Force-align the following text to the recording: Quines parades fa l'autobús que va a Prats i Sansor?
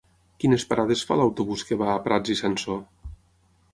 Quines 0.43 0.63
parades 0.69 1.03
fa 1.09 1.17
l'autobús 1.21 1.65
que 1.67 1.79
va 1.85 1.91
a 1.97 2.01
Prats 2.09 2.33
i 2.37 2.39
Sansor? 2.41 2.81